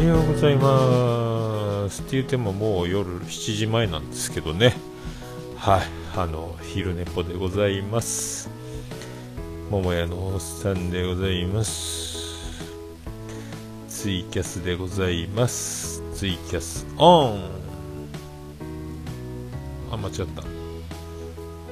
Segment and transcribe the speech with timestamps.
[0.00, 2.00] はようございます。
[2.00, 4.74] って言ってももう夜7時前なんですけどね。
[5.56, 5.82] はい。
[6.16, 8.48] あの昼寝ぽでございます。
[9.68, 12.16] 桃屋のおっさんでございます。
[13.90, 16.02] ツイキャスでございます。
[16.14, 17.50] ツイキャスオン。
[19.92, 20.42] あ間違った。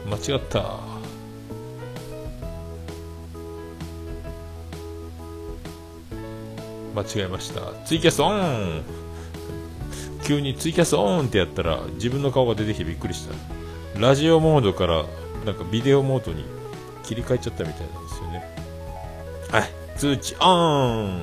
[0.07, 0.98] 間違った。
[6.99, 7.61] 間違えました。
[7.85, 8.83] ツイキャスオン。
[10.25, 13.35] 急にツイキャスオンってやったら自分の顔が出てきてびっくりした。
[14.01, 15.05] ラジオモードから
[15.47, 16.45] なんかビデオモードに
[17.05, 18.45] 切り替えちゃったみたいなんですよね。
[19.51, 19.71] はい。
[19.97, 21.19] 通知オン。
[21.19, 21.21] は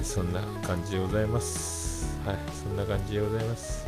[0.00, 0.04] い。
[0.04, 2.18] そんな感じでございます。
[2.26, 2.36] はい。
[2.52, 3.86] そんな感じでございます。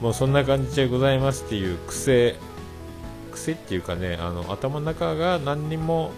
[0.00, 2.36] もうそんな感じでございますっていう癖
[3.32, 6.12] 癖っていうかねあの頭の中が何にも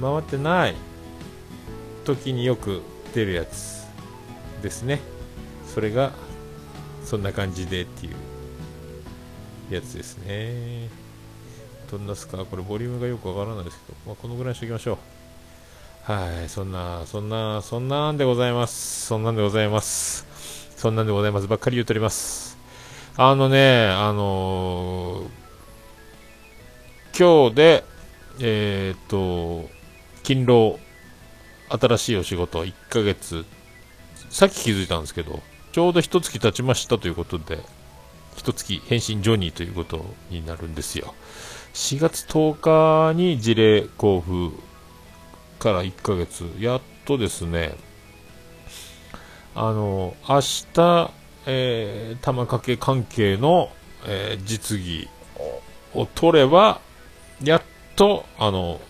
[0.00, 0.76] 回ってない
[2.04, 2.82] 時によく
[3.14, 3.86] 出るやつ
[4.62, 5.00] ですね。
[5.66, 6.12] それが
[7.04, 10.88] そんな感じでっていうやつですね。
[11.90, 12.44] どんなすか？
[12.44, 14.98] これボリュームがよくわからないですけど、まあ、このぐらいにしておきましょう。
[16.12, 19.06] はいそんなそんなそんなんでございます。
[19.06, 20.26] そんなんでございます。
[20.76, 21.48] そんなんでございます。
[21.48, 22.56] ばっかり言うとります。
[23.16, 27.84] あのねあのー、今日で
[28.40, 29.68] えー、っと
[30.22, 30.78] 勤労
[31.70, 33.44] 新しいお仕事1ヶ月。
[34.30, 35.40] さっき気づいたんですけど
[35.72, 37.58] ちょうど1月経ちましたということで
[38.36, 41.14] 1月返信ジョニーということになるんですよ。
[41.74, 44.56] 4月10日に事例交付
[45.58, 46.44] から1ヶ月。
[46.58, 47.74] やっとですね
[49.54, 50.40] あの明
[50.72, 51.10] 日、
[51.46, 53.70] えー、玉掛け関係の、
[54.06, 55.08] えー、実技
[55.94, 56.80] を取れば
[57.42, 57.62] やっ
[57.96, 58.80] とあの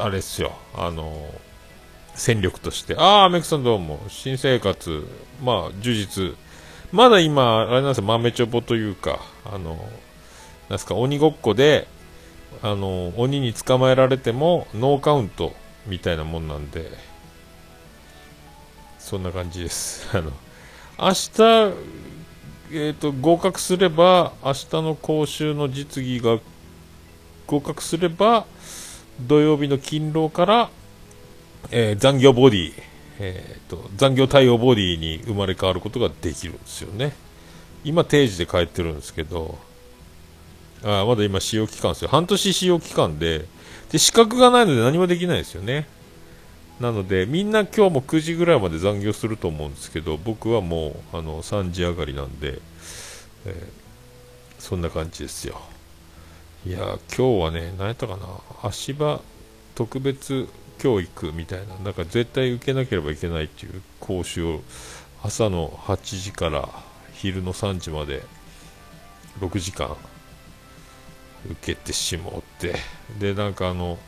[0.00, 1.30] あれっすよ、あの、
[2.14, 2.96] 戦力として。
[2.96, 4.00] ああ、メクさんどうも。
[4.08, 5.06] 新生活、
[5.42, 6.34] まあ、充実。
[6.92, 9.88] まだ今、あれなんですよ、豆ちょぼというか、あの、
[10.68, 11.88] なんすか、鬼ごっこで、
[12.62, 15.54] あの、鬼に捕まえられても、ノーカウント
[15.86, 16.90] みたいなもんなんで、
[18.98, 20.08] そんな感じです。
[20.16, 20.32] あの、
[20.98, 21.42] 明日、
[22.72, 26.38] えっ、ー、と、合格すれば、明日の講習の実技が
[27.46, 28.46] 合格すれば、
[29.20, 30.70] 土曜日の勤労から、
[31.70, 32.72] えー、残業ボディ、
[33.20, 37.14] えーと、残業対応ボディに生まれ変わることができるんですよね。
[37.84, 39.58] 今定時で帰ってるんですけど、
[40.82, 42.08] あまだ今使用期間ですよ。
[42.08, 43.46] 半年使用期間で、
[43.90, 45.86] で、資格がないので何もできないですよね。
[46.80, 52.58] なので、みんな今日も9時ぐらいまで残業すると思うんですけど、僕はもう、あの、3時上がりなんで、
[53.46, 53.54] えー、
[54.58, 55.60] そんな感じですよ。
[56.66, 58.26] いや今日はね、何やったかな、
[58.62, 59.20] 足場
[59.74, 60.48] 特別
[60.78, 64.60] 教育みたいな、なんか絶対受けなければいけないっていう講習を
[65.22, 66.68] 朝の8時から
[67.12, 68.22] 昼の3時まで
[69.40, 69.94] 6時間
[71.50, 72.76] 受けてしもって、
[73.18, 73.98] で、なんかあの、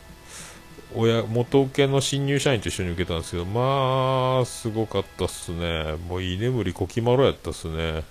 [0.95, 5.95] 親、元請けの新入社員と一緒に受けたんですけど、まあ、すごかったっすね。
[6.09, 8.03] もう居眠りこきまろやったっすね。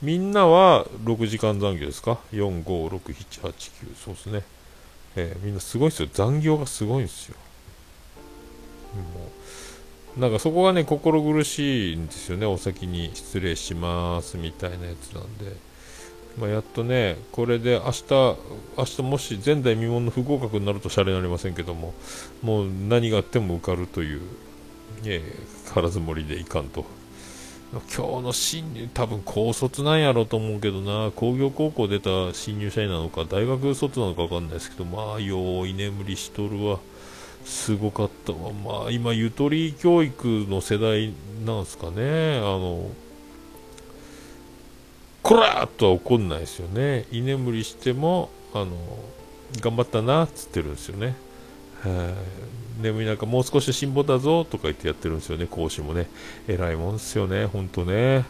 [0.00, 4.42] みんなは6時間残業ですか ?4、5、6、7、8、9、そうですね。
[5.16, 6.08] えー、みんなすごいですよ。
[6.12, 7.36] 残業がすごいんですよ。
[8.94, 9.30] も
[10.16, 12.46] う、なんかそこがね、心苦しいんですよね。
[12.46, 15.56] お先に失礼しますみたいなやつなんで。
[16.38, 18.04] まあ、やっとね、これで明日、
[18.76, 21.92] 明日もし前代未聞の不合格になるとシャレになりませんけども、
[22.42, 24.20] もう何があっても受かるという、
[25.04, 26.84] えー、腹積もりでいかんと
[27.70, 27.80] 今
[28.20, 36.78] 日の新入、多分高卒なんやろうと思うけどな、工業高校出た新入社員なのか、大学卒なのか分かんないですけど、まあ、よう居眠りしとるわ。
[37.44, 38.52] すごかったわ。
[38.52, 41.12] まあ、今、ゆとり教育の世代
[41.44, 42.38] なんすかね。
[42.38, 42.90] あの、
[45.22, 47.04] こらーっとは怒んないですよね。
[47.12, 48.68] 居眠りしても、あの、
[49.60, 51.16] 頑張ったなっつってるんですよね。
[52.78, 56.08] 眠い中もう少し辛抱だぞとか言ってやってるんですよね、講師もね。
[56.46, 58.24] 偉いもんですよね、ほんとね。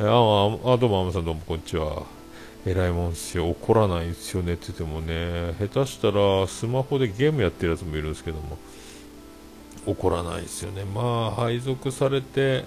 [0.00, 2.02] ああ、どうも、あまさんどうもこんにちは。
[2.64, 3.50] 偉いもんですよ。
[3.50, 5.54] 怒らないですよねって言ってもね。
[5.58, 8.56] 下手したらスマホでゲームやってるやつもいるんですけども。
[9.84, 10.84] 怒らないですよね。
[10.84, 12.64] まあ、配属されて、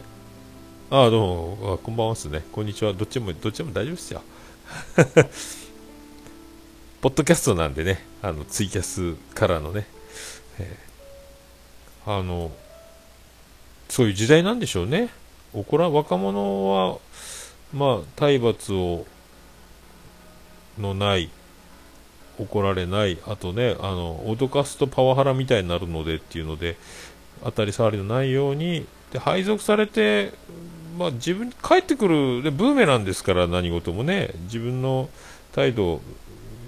[0.89, 2.43] ああ、どうも、あこんばんはですね。
[2.51, 2.93] こんにちは。
[2.93, 4.21] どっちも、どっちも大丈夫ですよ。
[7.01, 9.87] ポッドキャストなんでね、あの、ツイキャスからのね、
[12.05, 12.51] あの、
[13.89, 15.09] そういう時代なんでしょうね。
[15.53, 16.97] 怒ら、若者は、
[17.73, 19.05] まあ、体罰を、
[20.77, 21.29] のない
[22.39, 26.77] 怒られない、あとね、あの脅かすとパワハラみたいになるのでっていうので、
[27.43, 30.33] 当たり障りのないように、で配属されて、
[30.97, 34.31] まあ、自分帰ってくるでブーメランですから何事もね。
[34.43, 35.09] 自分の
[35.53, 36.01] 態度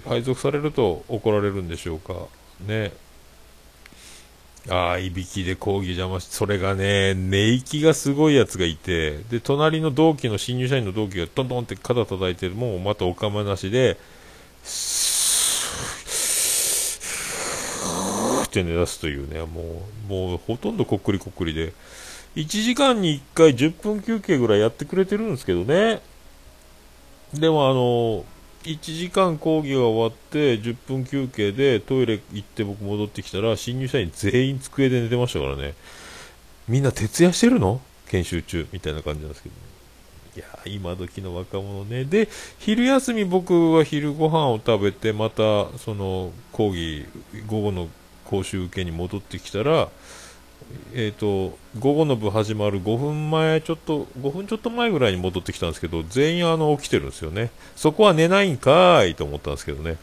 [0.06, 2.14] 配属されると怒られるんでしょうか。
[2.66, 2.92] ね。
[4.68, 13.96] ああいびきで講義邪魔してそれがね寝息がすごいやつがいてで隣の同期の新入社員の同期がトントンって肩叩いてもうまたお構いなしで
[18.44, 21.72] って寝出すというねもうもうほとんどこっくりこっくりで
[22.36, 26.00] 1時間に1回10分休憩ぐらいやってくれてるんですけどね。
[27.34, 28.24] でもあの、
[28.64, 35.74] 1時間講義が終わって10分休憩でトイレ行って僕戻ってきたら新入社員全員机で寝てましたからね。
[36.68, 37.80] みんな徹夜してるの？
[38.08, 39.54] 研修中みたいな感じなんですけど。
[39.54, 39.60] ね
[40.36, 42.04] いや今時の若者ね。
[42.04, 42.28] で、
[42.60, 47.06] 昼休み僕は昼ご飯を食べて、またその講義、
[47.48, 47.88] 午後の
[48.24, 49.88] 講習受けに戻ってきたら、
[50.92, 57.50] えーと、午後の部始まる5分前ちょっと5分ちょっと前ぐらいに戻ってきたんですけど全員あの起きてるんですよね。
[57.76, 59.96] そこは寝ないんかーいと思ったんですけどね。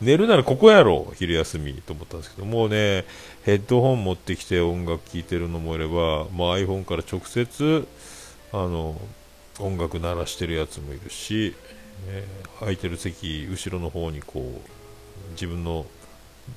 [0.00, 3.04] 寝るならここやろ昼休みと思ったんですけどもうね
[3.42, 7.86] ヘッドホン持ってきて音楽聴いてるのもいれば、まあ、iPhone から直接
[8.52, 9.00] あの
[9.58, 11.54] 音楽鳴らしてるやつもいるし、
[12.06, 15.84] えー、空いてる席後ろの方にこう自分の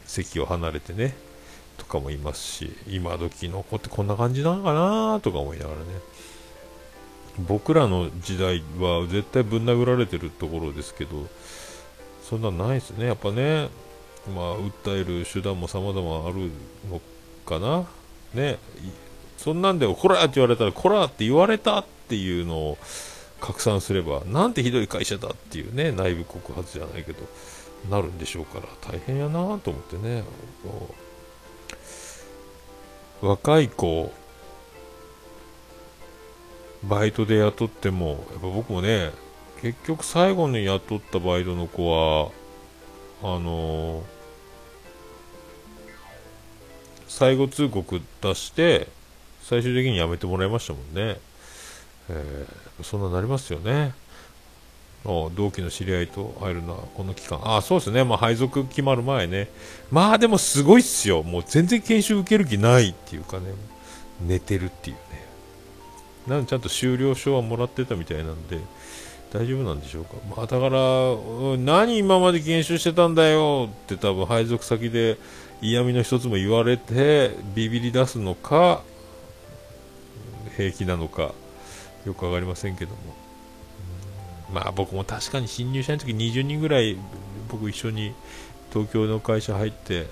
[0.05, 1.15] 席を離れてね
[1.91, 5.85] かもいますし今時の子ってこんな感じなのかなとか思いながらね。
[7.47, 11.27] 僕らの時代は絶対ぶん殴られてるところですけど
[12.23, 13.05] そんなんないですね。
[13.05, 13.69] やっぱね
[14.33, 16.51] まあ訴える手段も様々ある
[16.89, 17.01] の
[17.45, 17.85] かな。
[18.33, 18.57] ね。
[19.37, 22.77] そんなんでこらって言われたらこらって言われたっていうのを
[23.39, 27.23] 拡散すればなんてひどい会社だっていうね内部告発じゃないけど
[27.89, 30.23] なるんでしょうから大変やなと思ってね。
[33.21, 34.11] 若い子
[36.83, 39.11] バイトで雇ってもやっぱ僕もね
[39.61, 42.31] 結局最後に雇ったバイトの子は
[43.21, 44.03] あのー、
[47.07, 48.87] 最後通告出して
[49.43, 51.19] 最終的に辞めてもらいましたもんね、
[52.09, 53.93] えー、そんななりますよね。
[55.03, 59.49] 同期の知り合いと会えるのはこの期間、あそうですね、まあ、配属決まる前ね、
[59.89, 63.45] まあでもすごいっすよ、もう全然研修受ける気ないっていうかね、
[64.21, 65.01] 寝てるっていうね、
[66.27, 68.59] なんちゃんと終了証はもらってたみたいなんで、
[69.33, 75.17] 大丈夫なんでしょうか、まあ、だから、何今まで研修してたんだよって多分配属先で
[75.61, 78.83] 嫌味の一つも言われて、ビビり出すのか、
[80.57, 81.33] 平気なのか、
[82.05, 83.20] よく分かりませんけども。
[84.53, 86.97] まあ僕も確かに新入社員の時20人ぐらい
[87.49, 88.13] 僕一緒に
[88.71, 90.07] 東京の会社入って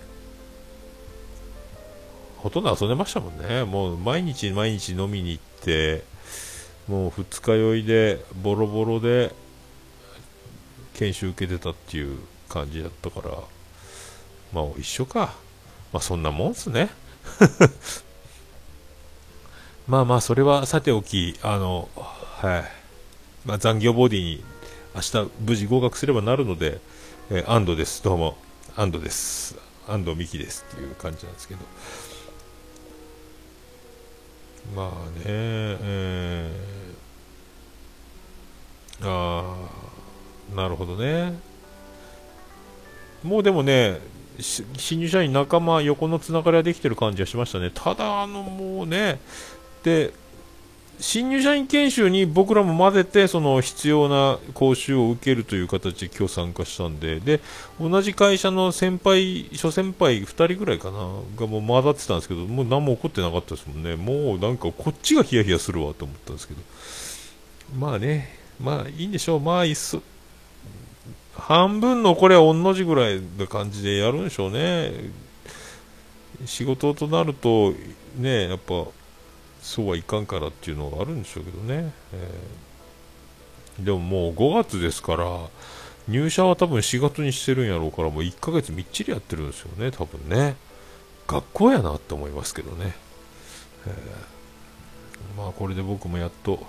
[2.37, 3.65] ほとんど遊んでましたもんね。
[3.65, 6.03] もう毎日毎日飲みに行って
[6.87, 9.33] もう二日酔いでボロボロで
[10.93, 13.31] 研修受けてたっていう感じだったから
[14.53, 15.33] まあ一緒か。
[15.91, 16.89] まあそんなもんっすね。
[19.87, 22.78] まあまあそれはさておきあのはい。
[23.49, 24.43] まあ、残業ボディに
[24.93, 26.79] 明日無事合格すればなるので、
[27.31, 28.37] えー、安堵です、どうも、
[28.75, 29.57] 安堵です、
[29.87, 31.61] 安藤美希ですっていう感じなんですけど、
[34.75, 39.55] まあね、えー、あ
[40.53, 41.33] あ、なるほどね。
[43.23, 43.99] もうでもね、
[44.39, 47.71] 新入社員仲間、横のつながりはできてる感じがしましたね。
[47.73, 49.19] ただ、あの、もうね、
[49.81, 50.13] で、
[51.01, 57.19] 新入社員研修に僕らも混ぜてその必要な講習を受けるという形で今日参加したんで。
[57.19, 57.39] で
[57.79, 60.97] 同じ会社の先輩諸先輩2人ぐらいかな
[61.37, 63.95] がもう混ざってたんですけどもう何も起こってなかったですもんね。
[63.95, 66.61] もうなんかこっちがヒヤヒヤするわと思ったんですけど。
[67.77, 69.39] まあねまあいいんでしょう。
[69.39, 70.01] まあいっそ
[71.33, 74.91] 半分のこれは御の字ぐらいな感じでやるんでしょうね。
[76.45, 77.73] 仕事となると
[78.17, 78.85] ねやっぱ
[79.69, 85.27] そうはいかんからっていうのがあるんでしょうけどね、えー、でももう5月ですから
[86.07, 90.55] 入社は多分4月にしてるんやろうからもう1ヶ月みっちりやってるんですよね多分ね。
[91.27, 92.95] 学校やなって思いますけどね、
[93.85, 96.65] えー、まあこれで僕もやっと、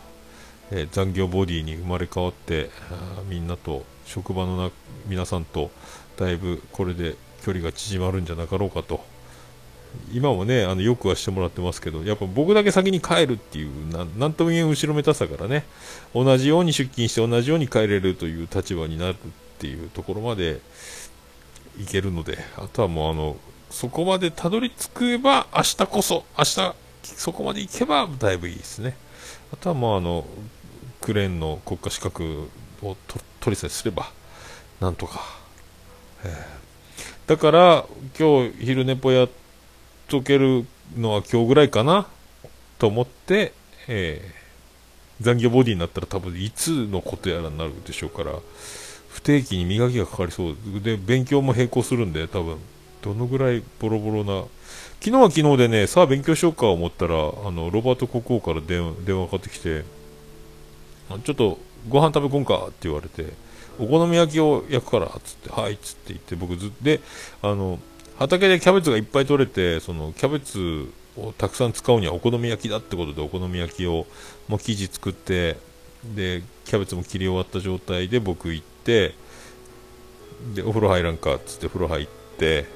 [0.71, 2.69] えー、残業ボディに生まれ変わって
[3.31, 4.71] みんなと職場のな
[5.07, 5.71] 皆さんと
[6.19, 9.03] だいぶこれで距離が縮まるんじゃなかろうかと
[10.13, 15.65] 今もね、あのよくはしてもらってますけど、やっぱ僕だけ先に帰るっていう、ななんとも言えん後ろめたさからね、
[16.15, 19.17] 同じように出勤して同じように帰れるという立場になるっ
[19.59, 20.61] ていうところまで
[21.81, 23.37] いけるので、あとはもうあの、
[23.71, 28.97] そこまでたどり着けば、明日こそ、明日、そこまで行けば、だいぶいいですね。
[29.53, 30.27] あとはもうあの、
[31.01, 32.49] クレーンの国家資格
[32.83, 32.97] を
[33.41, 34.11] 取りさえすれば、
[34.81, 35.21] なんとか。
[36.25, 37.87] えー、だから、
[38.19, 39.29] 今日昼寝ぽやっ
[40.11, 42.07] とけるのは今日ぐらいかな、
[42.79, 43.53] と思って、
[43.89, 48.33] えー、残業ボディになったら多分いつのことやらになるでしょうから、
[49.09, 50.57] 不定期に磨きがかかりそう。
[50.83, 52.59] で、勉強も並行するんで、多分
[53.03, 54.45] どのぐらいボロボロな、
[55.01, 57.19] 昨日は昨日でね、さあ勉強しようか思ったら、あ
[57.51, 59.85] のロバート国王から電話かかってきて、
[61.25, 63.33] ちょっとご飯食べこんかって言われて、
[63.79, 67.01] お好み焼きを焼くからっつって、はいっつって言って、僕ずっと、で、
[67.43, 67.79] あの、
[68.21, 74.07] 畑でキャベツがいっぱい取れて、そのキャベツをたくさん使うにはお好み焼きだってことで、お好み焼きを、
[74.47, 75.57] もう生地作って、
[76.05, 79.15] で、キャベツも切り終わった状態で僕行って、
[80.55, 82.67] で、お風呂入らんかっつって風呂入って、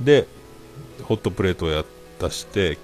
[0.00, 0.28] で、
[1.02, 1.84] ホットプレートをや
[2.20, 2.78] 出して、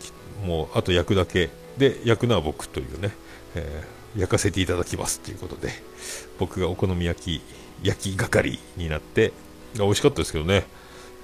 [0.45, 1.51] もうあと焼くだけ。
[1.79, 3.13] で、焼くのは僕というね、
[3.55, 5.71] えー、焼かせていただきますということで、
[6.41, 7.43] 僕がお好み焼き、
[7.85, 9.33] 焼き係になって、
[9.75, 10.65] 美味しかったですけどね、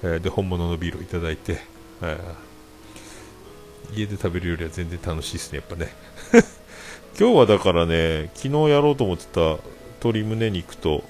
[0.03, 1.59] えー、で、本物のビールをいただいて、
[2.01, 5.91] えー、家で食べるよりは全然楽しいですね、やっぱね。
[7.19, 9.57] 今日はだからね、昨日やろうと思ってた
[10.03, 11.03] 鶏胸肉と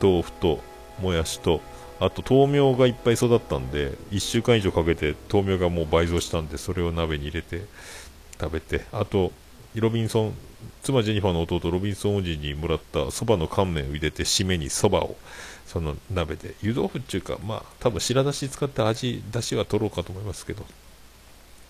[0.00, 0.60] 豆腐と
[1.00, 1.60] もやしと
[2.00, 7.64] あと豆苗がいっぱい育ったんで1週間以上かけて豆苗がもう倍増したんでそれを鍋に入れて
[8.40, 9.32] 食べてあと
[9.74, 10.34] ロビンソン
[10.82, 15.16] 妻ジェニファーの弟ロビンソンおじにもらったそばの乾麺を入れて締めにそばを
[15.70, 16.54] その鍋で。
[16.62, 20.64] 湯豆腐っていうかまあ多分白だし使って味だしは取ろうかと思いますけど。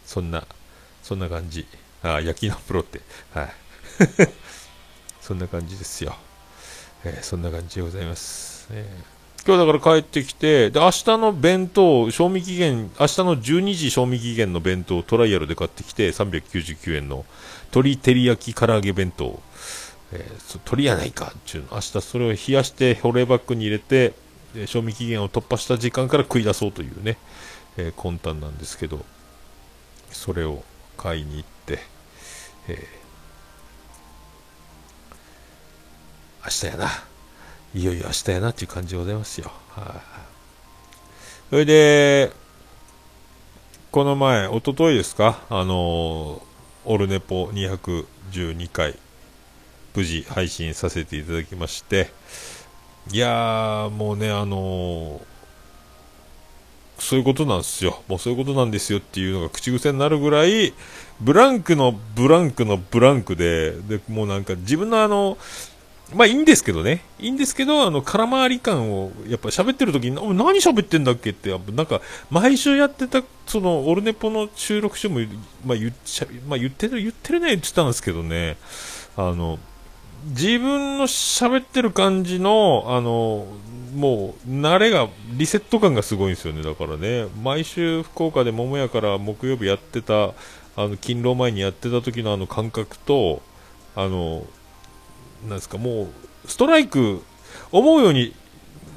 [0.06, 0.44] そんな
[1.02, 1.66] そんな感じ。
[2.02, 3.00] あ焼きのプロって。
[3.34, 3.52] はい。
[5.20, 6.16] そんな感じですよ、
[7.04, 17.24] えー、そんな感じでございます、えー今日だから帰ってきて、で、明日の弁当、賞味期限、明日の12時賞味期限の弁当トライアルで買ってきて、399円の
[17.70, 19.40] 鶏照り焼き唐揚げ弁当。
[20.12, 21.70] えー、鶏やないかっていうの。
[21.72, 24.14] 明日それを冷やして保冷バッグに入れて、
[24.66, 27.16] 賞味期限を突破した時間から食い出そうというね、
[27.76, 29.04] えー、魂胆なんですけど、
[30.10, 30.64] それを
[30.96, 31.78] 買いに行って、
[32.68, 37.10] えー、明日やな。
[37.72, 39.52] いよいよ明日やなっていう感じでございますよ。
[39.68, 40.00] はい、
[41.50, 42.32] それで、
[43.92, 46.42] この前、おとといですか、あの
[46.84, 48.98] オルネポ212回、
[49.94, 52.10] 無事配信させていただきまして、
[53.12, 55.20] いやー、もうね、あの
[56.98, 58.02] そういうことなんですよ。
[58.08, 60.74] もうそういうことなんですよっていうのが口癖になるぐらい、
[61.20, 65.38] ブランクのブランクのブランクで、で、もうなんか自分のあの、
[66.14, 67.02] まあいいんですけどね。
[67.18, 75.20] いいんですけど、あの、空回り感を、やっぱ喋ってる時に、何喋ってんだっけって、なんか、毎週やってた、その、オルネポの収録書も、
[75.64, 78.56] まあ言っちゃ、まあ言ってる、言ってるね言ってたんですけどね、
[79.16, 79.58] あの、
[80.24, 83.46] 自分の喋ってる感じの、あの、
[83.94, 86.62] もう、慣れが、リセット感がすごいんですよね。
[86.62, 90.34] だからね、毎週福岡で桃屋から木曜日やってた、
[90.76, 93.42] あの、勤労前にやってた時のあの感覚と、
[93.96, 94.44] あの、
[95.48, 96.08] なんですか、もう、
[96.46, 97.22] ストライク、
[97.72, 98.34] 思うように、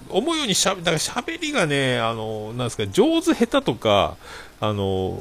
[0.09, 4.17] 思うようにしゃべ、だから喋りがね、あの、なんですか、上手下手とか、
[4.65, 5.19] あの、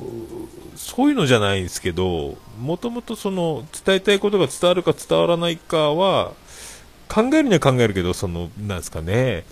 [0.77, 6.33] そういうのじゃないんですけど、もともとその、伝えたいことが伝わるか伝わらないかは、
[7.09, 9.45] 考えるには考えるけど、その、なんですかね、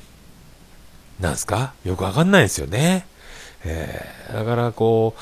[1.18, 1.74] なんすか？
[1.84, 3.04] よくわかんないですよね。
[3.64, 5.14] えー、だからこ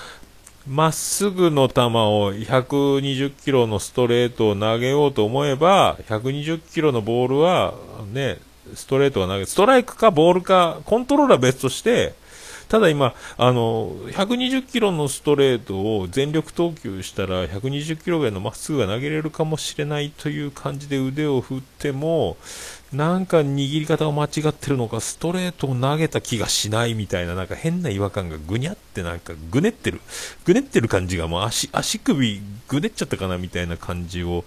[0.67, 7.73] う、まっすぐの球を120キロのストレートを投げようと思えば、120キロのボールは、
[8.13, 8.37] ね、
[8.75, 12.13] ストレートは投げ、ストライクかボールか、コントローラー別として、
[12.69, 22.37] ただ今、あの、120キロのストレートを全力投球したら、120キロぐらいのまっすぐが投げれるかもしれないという感じで腕を振っても、
[22.93, 30.03] なんか握り方が間違ってるのか、ストレートを投げた気がしないみたいな、なんか変な違和感がぐにゃってなんかぐねってる、
[30.45, 34.45] ぐねってる感じがもう足、足首ぐねっちゃったかなみたいな感じを、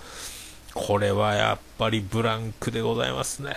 [0.76, 3.56] これはやっぱりブランクでございますね。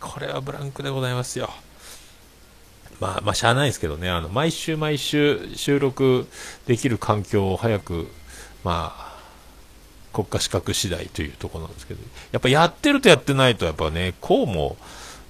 [0.00, 1.48] これはブランクでございますよ。
[3.00, 6.26] まあ、まあ、しゃあないですけどね、あの、毎週毎週収録
[6.66, 8.08] できる環境を早く、
[8.64, 9.16] まあ、
[10.12, 12.00] 国家資格次第というところなんですけど、
[12.32, 14.76] やっぱやってるとやってないと、やっぱね、こうも、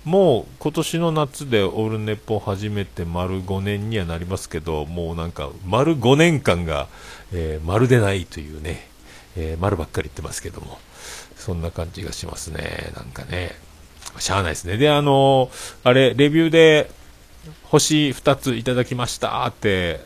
[0.04, 6.86] もう今年の夏でオールネポ始めて丸5年にはなりますけど、もうなんか丸5年間が、
[7.32, 8.86] えー、丸でないというね、
[9.36, 10.78] えー、丸ばっかり言ってますけども、
[11.36, 13.56] そんな感じがしますね、なんかね、
[14.20, 14.76] しゃあないですね。
[14.76, 15.50] で、あのー、
[15.82, 16.88] あれ、レビューで、
[17.68, 20.00] 星2ついただきましたって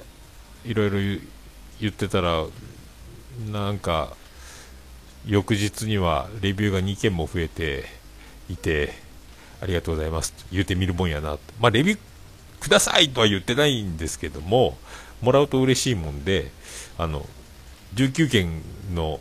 [0.64, 1.21] いろいろ
[1.81, 2.45] 言ってたら
[3.52, 4.17] なんか
[5.26, 7.85] 翌日にはレビューが2件も増えて
[8.49, 8.95] いて
[9.61, 10.33] ありがとうございます。
[10.33, 11.37] と言うてみるもんやな。
[11.61, 11.99] まあレビュー
[12.61, 14.79] くださいとは言ってないんですけども
[15.21, 16.50] もらうと嬉しいもんで
[16.97, 17.26] あの
[17.95, 18.62] 19件
[18.95, 19.21] の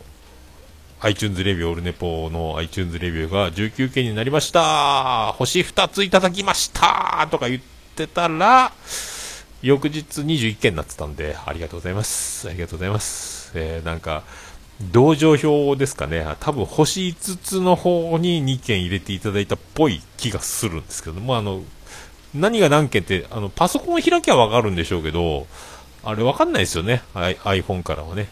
[1.00, 5.32] iTunes レビュー、オルネポの iTunes レビューが19件になりました。
[5.32, 7.28] 星2ついただきました。
[7.30, 8.72] とか言っててたら、
[9.62, 12.48] 翌日21件になってたんで、ありがとうございます。
[12.48, 13.52] ありがとうございます。
[13.54, 14.22] えー、なんか、
[14.92, 16.26] 同情票ですかね。
[16.40, 21.62] 多分星5つの方に2件入れていただいたっぽい気がするんですけども、あの、
[22.34, 25.46] 何が何件って、あの、パソコン開きゃわかるんでしょうけど、
[26.02, 27.02] あれわかんないですよね。
[27.14, 28.28] iPhone からはね。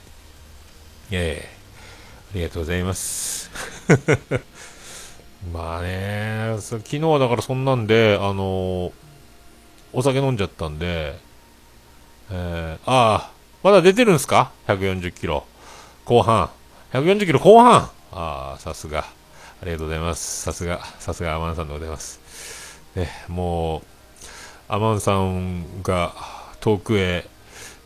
[1.10, 1.58] ええー
[2.30, 3.50] ありがとうございます。
[5.50, 8.92] まあね、昨日はだからそんなんで、あのー、
[9.98, 11.18] お酒飲んじゃったんで、
[12.30, 13.30] えー、ああ、
[13.64, 15.44] まだ出てるんすか ?140 キロ。
[16.04, 16.50] 後半。
[16.92, 19.00] 140キロ後半ああ、さすが。
[19.00, 20.42] ありがとうございます。
[20.42, 22.20] さすが、さすがアマンさんでございます。
[22.94, 23.82] ね、もう、
[24.68, 26.14] アマンさんが
[26.60, 27.26] 遠くへ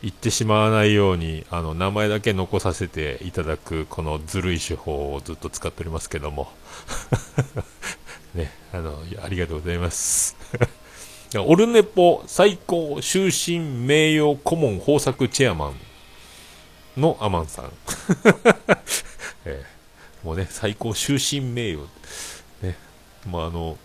[0.02, 6.52] 言ってしまわないようにあの名前だけ残させていただくこのずるい手法をずっと使っておりますけども
[8.34, 10.36] ね、あのありがとうございます
[11.40, 15.74] オルネポ最高終身名誉顧問豊作チェアマン。
[16.96, 17.72] のアマンさん、
[19.46, 21.86] えー、もうね最高終身名誉。
[22.62, 22.76] ね。
[23.26, 23.78] まああの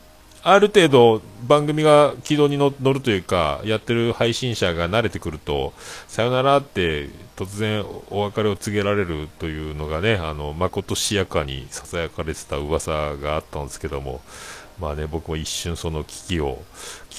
[0.43, 5.73] ある程度番組が軌道に乗るというか、やってる配信者が慣れてくると、
[6.07, 14.21] さよならって突然お別れを告げられるというのがね、あの、まことしやかに囁かれてた噂があったんですけども、
[14.79, 16.63] まあね、僕も一瞬その危機を、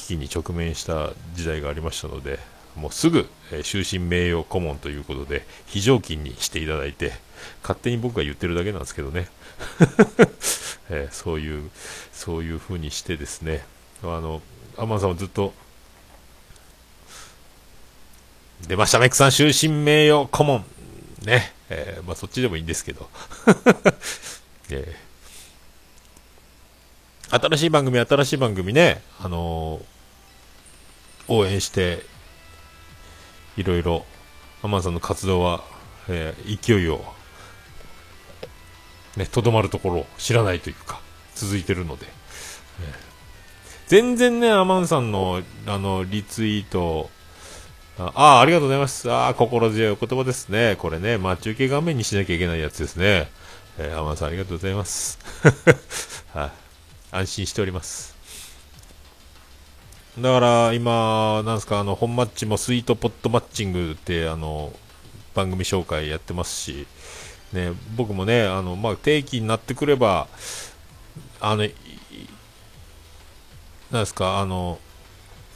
[0.08, 2.38] 機に直面した時代がありましたので、
[2.76, 3.28] もうすぐ、
[3.64, 7.12] 終身名誉顧問ということで、非常勤にしていただいて、
[7.62, 9.28] 勝手に僕が言ってるだけなんですけどね。
[10.90, 11.70] えー、そういう、
[12.12, 13.64] そういう風にしてですね、
[14.02, 14.40] あの、
[14.76, 15.52] アマンさんはずっと、
[18.66, 20.64] 出ました、メックさん終身名誉顧問。
[21.24, 23.08] ね、えー、まあそっちでもいいんですけど。
[24.70, 29.97] えー、新しい番組、新しい番組ね、あのー、
[31.28, 32.04] 応援して、
[33.56, 34.04] いろいろ、
[34.62, 35.62] アマンさんの活動は、
[36.08, 37.04] えー、勢いを
[39.16, 41.00] ね、とどまるところを知らないというか、
[41.34, 42.06] 続いてるので、
[43.88, 47.10] 全然ね、アマンさんの、あの、リツイート、
[47.98, 49.10] ああ、ありがとうございます。
[49.10, 50.76] ああ、心強いお言葉ですね。
[50.78, 53.28] これね、待ち受け画面にしなきゃいけないやつですね。
[53.78, 55.18] えー、アマンさんありがとうございます。
[56.32, 56.50] はい、
[57.16, 58.17] 安心しております。
[60.20, 64.72] だから今、なんですか、あの、本マッチもスイートポットマッチングって、あの、
[65.34, 66.86] 番組紹介やってますし、
[67.52, 70.26] ね、僕もね、あの、まあ、定期になってくれば、
[71.40, 71.68] あの、
[73.90, 74.78] なんですか、あの、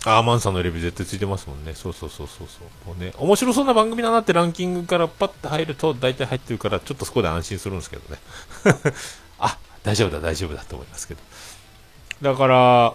[0.05, 1.75] アーマンさんのレビュー絶対ついてますもんね。
[1.75, 2.88] そうそうそうそうそう。
[2.88, 8.20] もうね、面白そうな番組だなってランキングからパッと入ると大体入ってるから、ちょっとそこで安心するんですけどね。
[9.38, 11.20] あ、大丈夫だ、大丈夫だと思いますけど。
[12.22, 12.94] だから、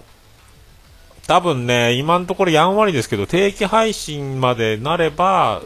[1.28, 5.62] 多分ね、今のところやんわりですけど、定期配信までなれば、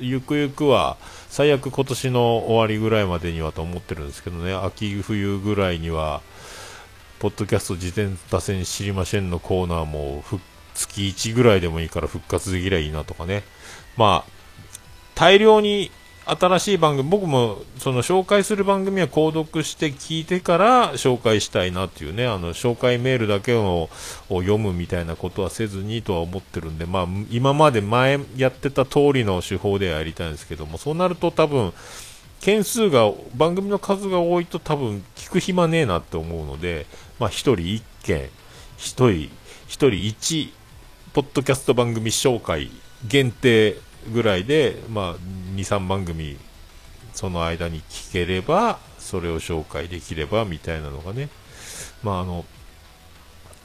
[0.00, 0.96] ゆくゆくは、
[1.28, 6.22] 最悪今年の終わりぐらいまでにはと思ってるんですけどね、秋冬ぐらいには、
[7.18, 10.24] ポッドキャスト自転打線知りませんのコーナーも
[10.74, 13.42] 月1ぐらいでもいいから復活できりゃいいなとかね。
[13.98, 14.30] まあ、
[15.14, 15.90] 大量に
[16.28, 23.88] 新しい番組、僕もその紹介する番組は購読して聞いてから紹介したいなっていうね、あの紹介メールだけを
[24.28, 31.72] 読むみたいなことはせずにとは思ってるんで、まあ今まで前やってた通りの手法でやりたいんですけども、そうなると多分、
[32.40, 36.86] 件数が、番組の数が多いと多分聞く暇ねえなって思うので、
[37.20, 38.30] まあ一人一件、
[38.76, 39.30] 一人、
[39.68, 40.52] 一人一、
[41.12, 42.68] ポッドキャスト番組紹介
[43.06, 43.76] 限定
[44.12, 45.16] ぐらいで、まあ、
[45.56, 46.38] 2、3番組、
[47.14, 51.28] その間に聞ければ、それを紹介できれば、みたいなのがね、
[52.02, 52.44] まあ、あの、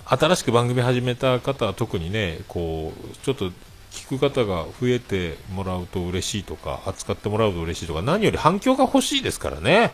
[0.05, 3.51] 新しく番組始めた方は特にね、こう、ちょっと
[3.91, 9.93] 聞く方が増えてもらうと嬉しいとか、扱ってもらうと嬉しいとか、何より反響が欲しいですからね。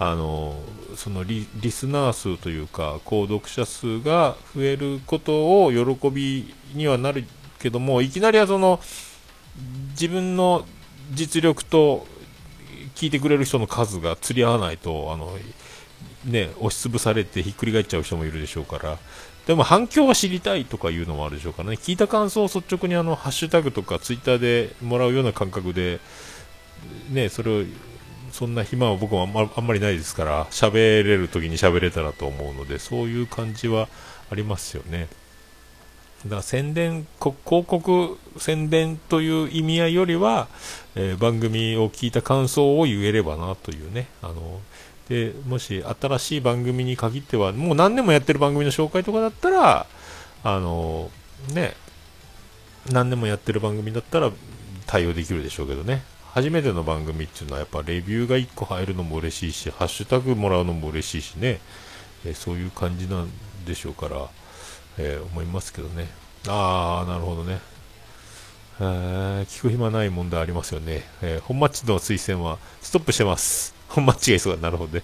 [0.00, 0.54] あの
[0.94, 7.24] そのリスナー数というか、購読者数が増えることを喜びにはなる
[7.58, 8.80] けども、いきなりはその、
[9.90, 10.64] 自分の
[11.12, 12.06] 実力と
[12.94, 15.36] 聞いてくれる人の数が釣り合わないと、あの、
[16.24, 18.98] ね、押しつぶされてひっくり返っちゃう人もいるでしょうから、
[19.46, 26.00] でも反響は知りたいとかいうのもあるでしょうからね、聞いた感想を率直にあのハッシュタグとかツイッターでもらうような感覚で、
[27.10, 27.64] ね、それを、
[28.32, 33.88] そんな暇は僕はあんまあんまりないですから、喋れる時に喋れたらと思うので、そういう感じは
[34.30, 35.08] ありますよね。
[36.24, 40.48] だから宣伝、広告宣伝という意味合いよりは、
[40.96, 44.60] えー、番組を聞いた感想を言えればなというね、あの、
[45.08, 49.86] で、もし新しい番組に限っては、もう何年もやってる番組の紹介とかだったら、
[50.44, 51.10] あの、
[51.54, 51.74] ね、
[52.90, 54.30] 何年もやってる番組だったら
[54.86, 56.02] 対応できるでしょうけどね。
[56.32, 61.60] 初めての番組っていうのはやっぱレビューが1個入るのも嬉しいし、ハッシュタグもらうのも嬉しいしね、
[62.24, 63.30] えそういう感じなん
[63.66, 64.28] でしょうから、
[64.98, 66.08] えー、思いますけどね。
[66.46, 67.60] ああ、なるほどね。
[68.78, 71.02] 聞く暇ない問題ありますよね。
[71.20, 73.74] えー、本マッチの推薦はストップしてます。
[73.88, 75.02] 本マッチが急がなるほどね。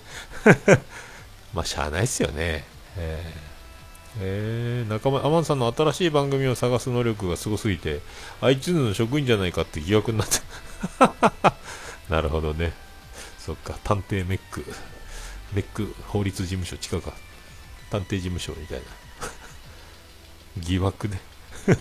[1.53, 2.65] まあ、しゃあないっすよね。
[2.97, 8.01] えー、えー、中間、アマンさんの新しい番組を探す能力がすごすぎて、
[8.43, 10.39] iTunes の職員じゃないかって疑惑になって
[12.09, 12.73] なるほどね。
[13.39, 14.65] そっか、探偵メック、
[15.53, 17.13] メック法律事務所、近か。
[17.91, 19.04] 探偵事務所みたいな。
[20.59, 21.21] 疑惑ね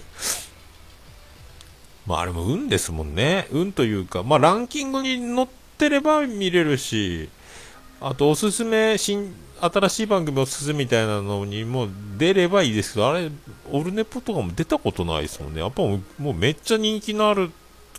[2.06, 3.48] まああれも運ですもんね。
[3.52, 7.30] 運というか、まあランキングに載ってれば見れるし、
[8.02, 13.32] あとおすすめ、新、新しい番組おすすめみたいなのにも出ればいいですけど、あれ、
[13.72, 15.62] オルネポとかも出たことないですもんね。
[15.62, 17.52] やっぱもうもうめっちゃ人気のある、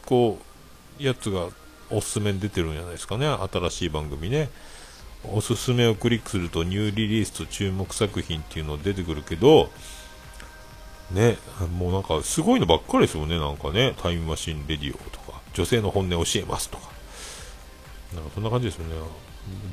[0.05, 0.39] こ
[0.99, 1.49] う、やつが
[1.91, 3.27] おすすめに出てるんじゃないですかね。
[3.27, 4.51] 新しい番組ね。
[5.33, 9.71] おすすめをクリックするとニューリリースと注目作品っていうの出てくるけど、
[11.11, 11.39] ね、
[11.77, 16.89] もうなんかすごいのばっかりですよね、なんかね、タイムマシンレディオとか、女性の本音教えますとか、
[18.15, 18.95] なんかそんな感じですよね、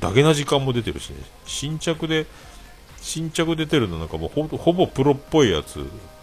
[0.00, 1.16] ダゲな時間も出てるしね、
[1.46, 2.26] 新着で、
[3.00, 5.76] 新着出てるのなんかもうほほぼプロっぽいやつ、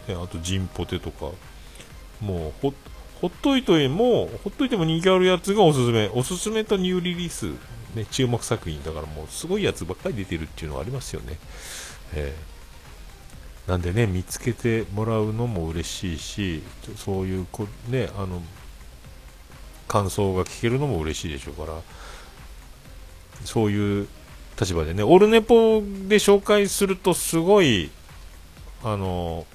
[0.07, 1.31] ね、あとジンポテとか、
[2.21, 2.71] もう
[3.21, 7.47] ほっといても、ほっといても人気あるやつがおすすめ、おすすめとニューリリース、
[7.95, 11.37] ね、注目作品だからもうすごいやつばっかり出てるっていうのはありますよね。
[12.13, 12.48] えー
[13.69, 16.63] なんでね、見つけてもらうのも嬉しいし、
[16.97, 18.41] そういうこ、ね、あの、
[19.87, 21.79] 感想が聞けるのも嬉しいでしょうから、
[23.45, 24.07] そういう
[24.59, 27.91] 立場でね、オルネポで紹介するとすごい、
[28.83, 29.45] あの、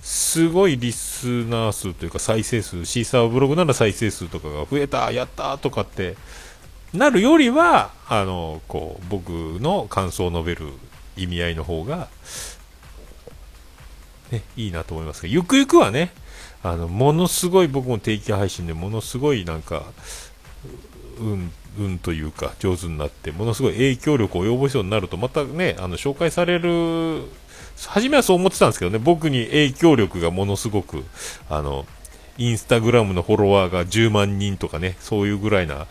[0.00, 6.16] すごいリスナー数というか再生数、シーサーブログなら再生数とかが増えた、やったとかって
[6.94, 9.28] なるよりは、あの、こう、僕
[9.60, 10.72] の感想を述べる
[11.16, 12.08] 意味合いの方が、
[14.30, 16.12] ね、いいなと思いますが、ゆくゆくはね、
[16.62, 19.84] あの、ものすごい僕も定期配信でものすごいなんか、
[21.18, 27.22] 運、運というか上手になって、ものすごい影響力を及ぼすようになると、またね、あの、紹介される、
[27.86, 31.04] 初めはそう思ってたんですけどね、僕に影響力がものすごく、
[31.50, 31.86] あの、
[32.38, 35.86] インスタグラムのフォロワーが10万人とかね、そういうぐらいな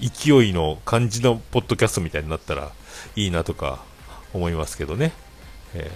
[0.00, 2.72] 勢いの感じのポッドキャストみたいになったら
[3.16, 3.82] いいなとか
[4.32, 5.12] 思いますけどね。
[5.74, 5.90] え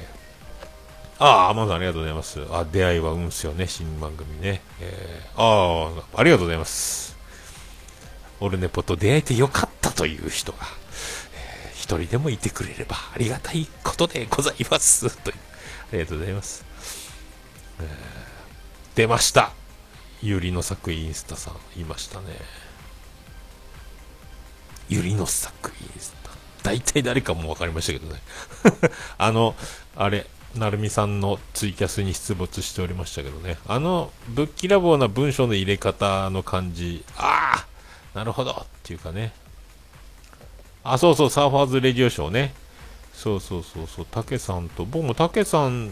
[1.18, 2.40] ー、ああ、アマゾンありがとうございます。
[2.50, 4.62] あ、出会いは運すよね、新番組ね。
[4.80, 7.16] えー、ああ、ありがとうございます。
[8.40, 10.58] オルネポと出会えてよかったという人が、
[11.34, 15.16] えー、一人でもいてくれればありがたいことでございます。
[15.22, 16.64] という、ありがとうございます。
[17.80, 17.86] えー、
[18.96, 19.52] 出ました。
[20.22, 22.26] ゆりの作インスタさん、いましたね。
[24.88, 26.21] ゆりの作インスタ。
[26.62, 28.20] 大体誰かも分かりましたけどね
[29.18, 29.54] あの、
[29.96, 33.58] あれ、なるみさんのツイキャスに出没しておりましたけどね。
[33.66, 37.64] あの、ぶっきらぼうな文章の入れ方の感じ、あ
[38.14, 39.32] あなるほどっていうかね。
[40.84, 42.54] あ、そうそう、サーファーズレディオショーね。
[43.14, 45.90] そうそうそうそう、たけさんと、僕もたけさん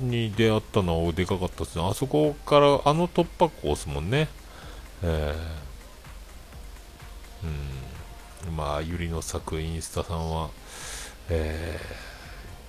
[0.00, 1.86] に出会ったのはでかかったですね。
[1.88, 4.28] あそこから、あの突破口ですもんね。
[5.02, 7.79] えー、うん。
[8.48, 10.50] まあ、ゆりの作インスタさんは、
[11.28, 11.78] え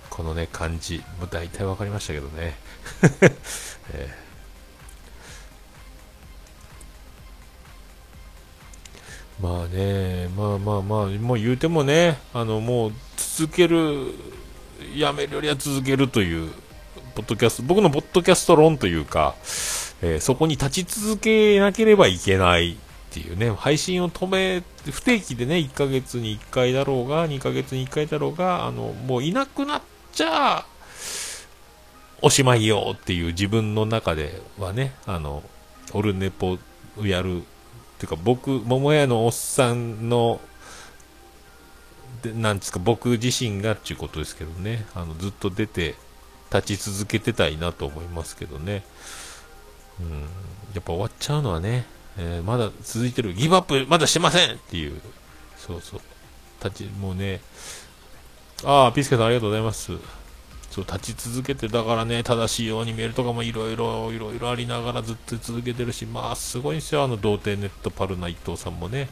[0.08, 2.54] ー、このね、感じ、もう大体分かりましたけどね。
[3.92, 14.12] えー、まあね、まあまあまあ、もう言うてもね、あの、もう続ける、
[14.94, 16.52] やめるよりは続けるという、
[17.14, 19.34] ポッドキャスト、僕のポッドキャスト論というか、
[20.02, 22.76] えー、そこに立ち続けなければいけない
[23.12, 30.64] っていうね、配信を止め、不定期でね、1ヶ月に1回だろうが、2ヶ月に1回だろうが、あの、もういなくなっちゃ、
[32.22, 35.42] おしまいよっていう自分の中ではね、あの、
[35.92, 36.58] オルネポ
[36.98, 37.42] をやる、っ
[37.98, 40.40] ていうか僕、桃屋のおっさんの
[42.22, 45.96] でなんですか、僕自身がっていうことですけどね、あのずっと出て、
[46.52, 48.84] 立ち続けてたいなと思いますけどね。
[50.00, 50.20] うん、
[50.74, 51.86] やっぱ終わっちゃうのはね、
[52.18, 55.00] えー、まだ続いてる、ギブアップまだしてませんっていう、
[55.56, 56.00] そうそう、
[56.62, 57.40] 立ち、もうね、
[58.64, 59.92] ああ、ピスケさんありがとうございます。
[60.70, 69.08] そう、立ち続けて、だからね、正しいように見えるとかもいろいろ、いろいろありながらずっと続けてるし、まあ、すごいんですよ、あの、童貞ネットパルナ伊藤さんもね、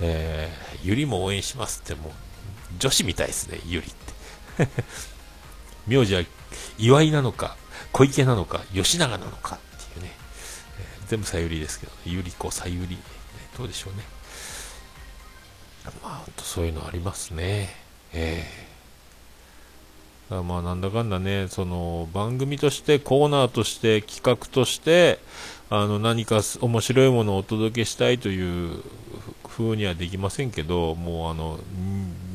[0.00, 2.12] えー、ゆりも応援しますって、もう、
[2.78, 4.68] 女子みたいですね、ゆりって。
[5.86, 6.22] 名字は
[6.78, 7.56] 岩井なのか、
[7.92, 9.58] 小池なのか、吉永なのか、
[11.08, 12.98] 全部さゆりですけど、ゆり子、さゆり、
[13.56, 14.02] どうでしょうね。
[16.02, 17.74] まあ、そういうのありますね。
[18.12, 18.44] え
[20.30, 25.18] えー、まあ、なんだかんだね、その、番組として、コーナーとして、企画として、
[25.70, 28.82] あの、何か面白いものをお届けしたいという
[29.46, 31.58] 風にはできませんけど、もうあの、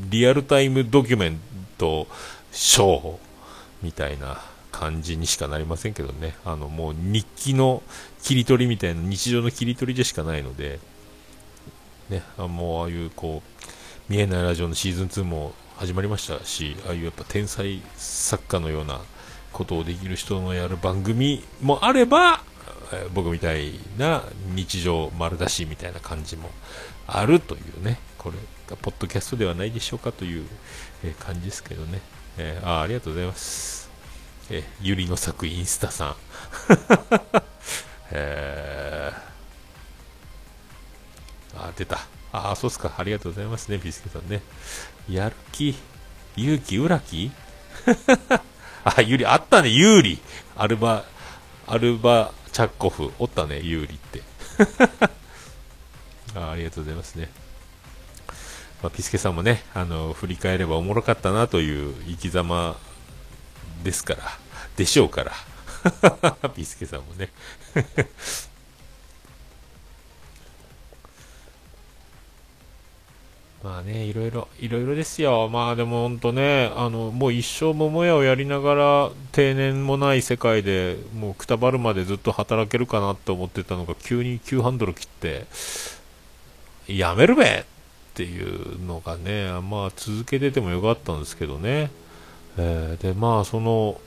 [0.10, 1.40] リアルタイムドキュメン
[1.78, 2.08] ト
[2.52, 3.18] ショー
[3.82, 6.36] みたいな感じにしかなりませんけどね。
[6.44, 7.82] あの、もう日記の
[8.24, 10.80] 切り取りみたいな日常の切り取りでしかないので、
[12.10, 19.02] ね、あもうああいうこう、見えないラジオのシーズン2も始まりましたし、ああいうやっぱ天才作家のような
[19.52, 22.42] ことをできる人のやる番組もあれば、
[23.14, 24.24] 僕みたいな
[24.56, 26.50] 日常丸出しみたいな感じも
[27.08, 30.48] あるというね、これがポッドキャストではないでしょうかという、
[31.20, 32.00] 感じですけどね。
[32.38, 33.90] えー、あありがとうございます。
[34.50, 36.16] えー、ゆりの作インスタさ
[37.40, 37.53] ん。
[38.16, 41.98] えー、あ、出た。
[42.32, 42.94] ああ、そうっすか。
[42.98, 44.42] ありがとうございますね、ビスケさんね。
[45.10, 45.76] やる気、
[46.36, 47.32] 勇気、裏気？
[48.86, 50.20] あ、ゆり、あったね、有利。
[50.56, 51.06] アルバ、
[51.68, 53.12] アルバ、チャッコフ。
[53.18, 54.22] おったね、有利って。
[56.36, 57.30] あありがとうございますね。
[58.84, 62.78] まあ、ピスケさんもね、あの、振り返ればおもろかったなという生き様
[63.84, 64.22] ですから、
[64.76, 65.32] でしょうから。
[66.56, 67.30] ピスケさんもね。
[73.64, 75.48] まあね、いろいろ、いろいろですよ。
[75.48, 85.46] まあでも本当ね、あの、もう一生桃屋をやりながら、定年もない世界で、もうくたばるまでずっと働けるかなって思ってたのが、急に急ハンドル切って、
[86.88, 87.64] やめるべっ
[88.16, 91.90] ていうのがね、まあ続けててもよかったんですけどね。
[92.58, 94.00] えー、で、まあその、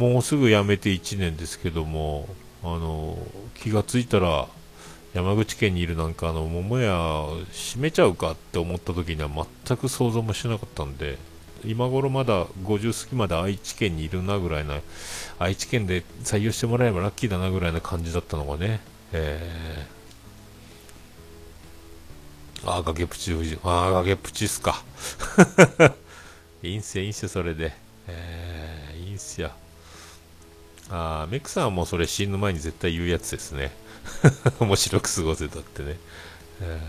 [0.00, 2.26] もうすぐ辞めて1年ですけども、
[2.62, 3.18] あの、
[3.54, 4.48] 気がついたら、
[5.12, 9.28] 山口県にいるなんかあの桃屋閉めちゃうかって思った時には
[9.66, 11.18] 全く想像もしなかったんで
[11.64, 14.78] 今頃まだ50過ぎまで愛知県にいるなぐらいな
[15.40, 18.78] 愛知県で採用してもらえばラッキーだなぐらいな感じだったのがね、
[19.12, 23.34] えー、ああ崖っぷち
[23.64, 24.84] ああ崖っぷちっすか
[26.62, 27.72] いいんすよいいんすよそれで。
[28.06, 29.50] えー、いいんすよ。
[30.90, 33.72] ああメクさんはもうそれ死ぬ前に絶対言うやつですね
[34.58, 35.96] 面白く過ごせたってね。
[36.62, 36.80] え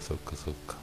[0.00, 0.76] ー、そっかそっか。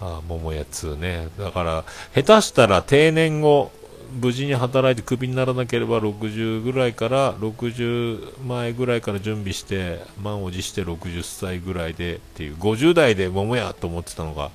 [0.00, 1.28] ああ、桃屋2ね。
[1.38, 3.72] だから、下手したら定年後、
[4.20, 14.50] 無事に働いてクビにならなければ60ぐらいから、60前ぐらいから準備して、満を持して60歳ぐらいでっていう、50代で桃屋と思ってたのが、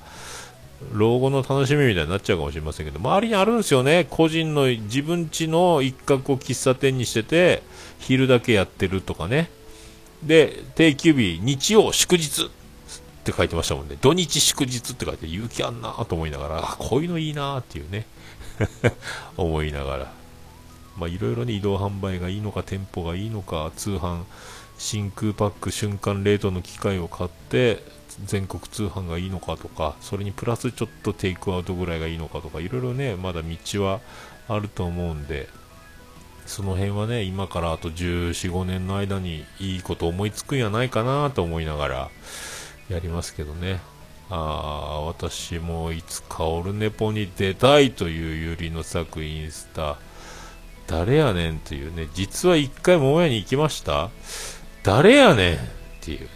[0.92, 4.06] 老後の楽しみみたいになっちゃうかもしれませんけど、周りにあるんですよね。
[4.10, 7.62] 個人の自分家の一角を喫茶店にしてて、
[7.98, 9.50] 昼だけやってるとかね。
[10.22, 12.48] で、定休日、日曜祝日っ
[13.24, 13.96] て書いてましたもんね。
[14.00, 18.06] 土日祝日って書いて勇気あんなと思いながら、こういうのいいなっていうね。
[19.36, 20.12] 思いながら。
[20.96, 24.24] まあ、いろいろね、移動販売がいいのか、店舗がいいのか、通販、
[24.78, 27.82] 真空パック瞬間冷凍の機械を買って、
[28.24, 34.00] 全国通販がいいのかとか、それにプラスちょっとテイクアウトぐらいがいいのかとか、いろいろね、まだ道は
[34.48, 35.48] あると思うんで、
[36.46, 42.10] その辺はね、今からあと14、5年の間にいいこと思いつくんやないかなと思いながら
[42.88, 43.80] やりますけどね。
[44.28, 49.98] ああ、私もいつかオルネポに出たいというゆりの作インスタ。
[50.86, 54.10] 誰やねんというね、実は一回桃屋に行きました
[54.82, 55.58] 誰やねんっ
[56.00, 56.28] ていう。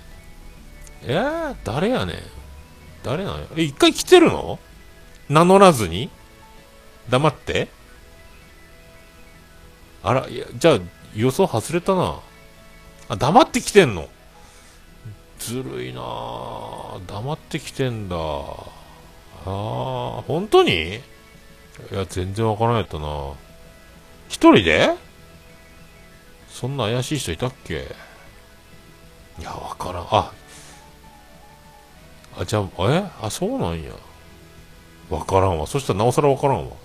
[1.06, 2.16] えー、誰やねん
[3.04, 3.46] 誰なんや？
[3.56, 4.58] え、一回来てるの？
[5.28, 6.10] 名乗らずに？
[7.08, 7.68] 黙って？
[10.02, 10.78] あら、いや、じゃあ、
[11.14, 12.20] 予想外れたな。
[13.08, 14.08] あ、黙ってきてんの？
[15.38, 18.16] ずるいなぁ黙ってきてんだ。
[18.16, 18.18] あ
[19.46, 20.96] あ、本当に？
[20.96, 21.00] い
[21.92, 23.32] や、全然わからないやったな。
[24.28, 24.90] 一人で？
[26.48, 27.94] そんな怪しい人いたっけ？
[29.38, 30.06] いや、わからん。
[30.10, 30.32] あ、
[32.38, 33.10] あ、じゃあ、え？
[33.22, 33.92] あ、そうなんや。
[35.10, 35.66] わからんわ。
[35.66, 36.76] そしたらなおさらわからんわ。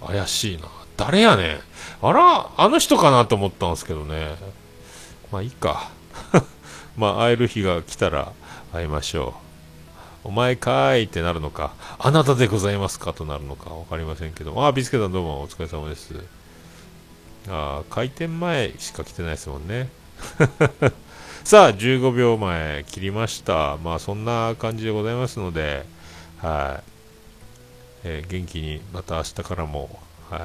[0.06, 0.68] 怪しいな。
[0.96, 1.60] 誰やねん。
[2.02, 4.36] あら、あの人かなと思ったんですけどね。
[5.32, 5.90] まあいいか。
[6.96, 8.32] まあ会える日が来たら
[8.72, 9.34] 会いましょ
[10.24, 10.28] う。
[10.28, 16.14] お前かーいってなるのか、あなたでございますかとなるのか分かりませんけど、あ、ビスケさんどうもお疲れ様です。
[17.48, 19.88] あ開店前しか来てないですもんね。
[21.46, 23.76] さあ、15秒前切りました。
[23.76, 25.86] まあそんな感じでございますので、
[26.38, 26.90] はい、
[28.02, 30.40] えー、元気にまた明日からも、はい、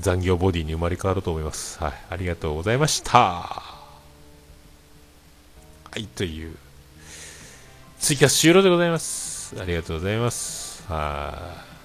[0.00, 1.78] 残業ボディに生まれ変わると思います。
[1.78, 3.12] はい、ありがとうございました。
[3.20, 3.62] は
[5.94, 6.56] い、という、
[8.00, 9.54] ツイキャス終了でございます。
[9.60, 10.82] ありがとうございます。
[10.88, 11.75] はい。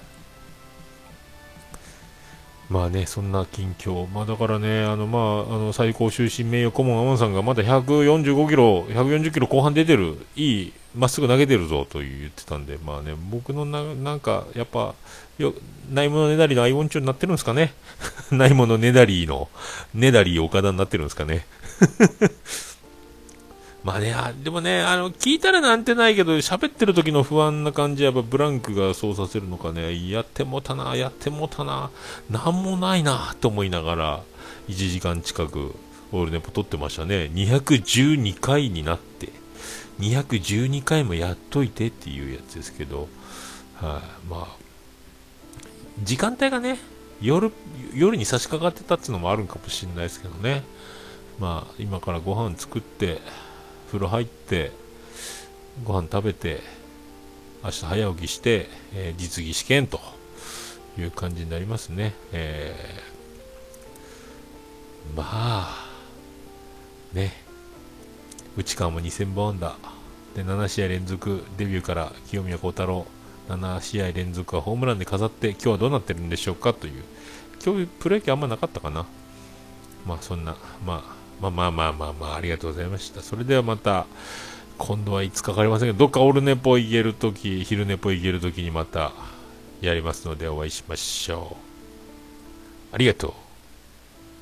[2.71, 14.95] まあね、そんな近況、まあ、だからね、あのまあ、あの最高終身名誉顧問、アマンさんがまだ145キロ、140キロ後半出てる、いい、まっすぐ投げてるぞと言ってたんで、まあね、僕のななんか、やっぱ、
[15.38, 15.53] よ
[15.91, 17.73] ないものねだりのアイオン調になってるんですかね、
[18.31, 19.49] ないものねだりの、
[19.93, 21.45] ねだり岡田になってるんですかね。
[23.83, 31.89] まあね、あでもね、あの、聞いたらなんてないけど、喋ってる時の不安な感じはやっぱブランクがそうさせるのかね、やってもたな、やってもたな、
[32.29, 34.23] なんもないな、と思いながら、
[34.69, 35.73] 1時間近く、
[36.11, 37.31] オールネポ撮ってましたね。
[37.33, 39.29] 212回になって、
[39.99, 43.07] 212回もやっといてっていうやつですけど、
[43.75, 44.47] はい、まあ、
[46.03, 46.77] 時間帯がね、
[47.19, 47.51] 夜、
[47.95, 50.63] 夜に差し掛かってたっていうのもあるんかもしれないですけどね。
[51.39, 53.19] まあ、今からご飯作って、
[53.91, 54.71] 風呂入って
[55.84, 56.62] ご飯食べて
[57.62, 59.99] 明日早起きして、えー、実技試験と
[60.97, 65.88] いう感じになりますね、えー、まあ
[67.13, 67.34] ね。
[68.56, 69.75] 内川も2000本安打。
[70.36, 73.06] で7試合連続デビューから清宮幸太郎。
[73.49, 77.04] 7試合連続はホームランで飾って今日はどうなってるんでしょうかという。
[77.63, 79.06] 今日プロ野球あんまなかったかな。
[80.06, 83.21] まあそんなまあまあまあまあまあまあ、ありがとうございました。
[83.21, 84.06] それではまた、
[84.77, 89.12] 今度はいつかかりませんけど、どっかオルネポ行けるとき、昼寝ぽ行けるときにまた
[89.82, 91.58] やりますのでお会いしましょ
[92.91, 92.95] う。
[92.95, 93.34] ありがとう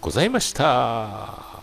[0.02, 1.59] ございました。